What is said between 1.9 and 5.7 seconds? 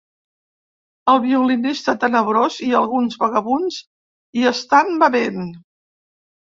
Tenebrós i alguns vagabunds hi estan bevent.